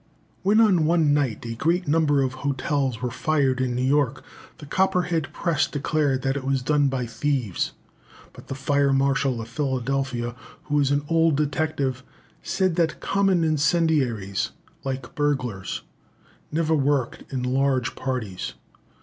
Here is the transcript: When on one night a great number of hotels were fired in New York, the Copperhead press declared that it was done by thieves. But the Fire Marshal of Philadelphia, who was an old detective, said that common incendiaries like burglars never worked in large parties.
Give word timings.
When 0.41 0.59
on 0.59 0.85
one 0.85 1.13
night 1.13 1.45
a 1.45 1.53
great 1.53 1.87
number 1.87 2.23
of 2.23 2.33
hotels 2.41 3.03
were 3.03 3.11
fired 3.11 3.61
in 3.61 3.75
New 3.75 3.83
York, 3.83 4.23
the 4.57 4.65
Copperhead 4.65 5.31
press 5.31 5.67
declared 5.67 6.23
that 6.23 6.35
it 6.35 6.43
was 6.43 6.63
done 6.63 6.87
by 6.87 7.05
thieves. 7.05 7.73
But 8.33 8.47
the 8.47 8.55
Fire 8.55 8.91
Marshal 8.93 9.39
of 9.39 9.47
Philadelphia, 9.47 10.35
who 10.63 10.75
was 10.77 10.89
an 10.89 11.05
old 11.07 11.35
detective, 11.37 12.03
said 12.41 12.77
that 12.77 12.99
common 12.99 13.43
incendiaries 13.43 14.49
like 14.83 15.13
burglars 15.13 15.83
never 16.51 16.73
worked 16.73 17.31
in 17.31 17.43
large 17.43 17.93
parties. 17.93 18.53